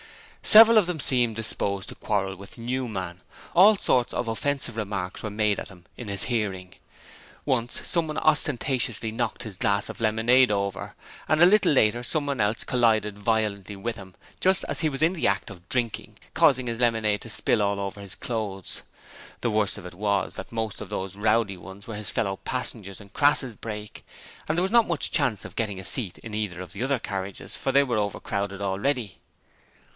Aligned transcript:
Several 0.41 0.79
of 0.79 0.87
them 0.87 0.99
seemed 0.99 1.35
disposed 1.35 1.87
to 1.89 1.95
quarrel 1.95 2.35
with 2.35 2.57
Newman. 2.57 3.21
All 3.55 3.75
sorts 3.77 4.11
of 4.15 4.27
offensive 4.27 4.75
remarks 4.75 5.21
were 5.21 5.29
made 5.29 5.59
at 5.59 5.67
him 5.69 5.85
in 5.95 6.07
his 6.07 6.23
hearing. 6.23 6.73
Once 7.45 7.87
someone 7.87 8.17
ostentatiously 8.17 9.11
knocked 9.11 9.43
his 9.43 9.55
glass 9.57 9.87
of 9.89 10.01
lemonade 10.01 10.49
over, 10.49 10.95
and 11.29 11.39
a 11.39 11.45
little 11.45 11.71
later 11.71 12.01
someone 12.01 12.41
else 12.41 12.63
collided 12.63 13.19
violently 13.19 13.75
with 13.75 13.97
him 13.97 14.15
just 14.39 14.65
as 14.67 14.79
he 14.79 14.89
was 14.89 15.03
in 15.03 15.13
the 15.13 15.27
act 15.27 15.51
of 15.51 15.69
drinking, 15.69 16.17
causing 16.33 16.65
his 16.65 16.79
lemonade 16.79 17.21
to 17.21 17.29
spill 17.29 17.61
all 17.61 17.79
over 17.79 18.01
his 18.01 18.15
clothes. 18.15 18.81
The 19.41 19.51
worst 19.51 19.77
of 19.77 19.85
it 19.85 19.93
was 19.93 20.33
that 20.35 20.51
most 20.51 20.81
of 20.81 20.89
these 20.89 21.15
rowdy 21.15 21.57
ones 21.57 21.85
were 21.85 21.95
his 21.95 22.09
fellow 22.09 22.37
passengers 22.37 22.99
in 22.99 23.09
Crass's 23.09 23.55
brake, 23.55 24.03
and 24.49 24.57
there 24.57 24.63
was 24.63 24.71
not 24.71 24.87
much 24.87 25.11
chance 25.11 25.45
of 25.45 25.55
getting 25.55 25.79
a 25.79 25.83
seat 25.85 26.17
in 26.17 26.33
either 26.33 26.59
of 26.61 26.73
the 26.73 26.81
other 26.81 26.97
carriages, 26.99 27.55
for 27.55 27.71
they 27.71 27.83
were 27.83 27.99
overcrowded 27.99 28.61
already. 28.61 29.19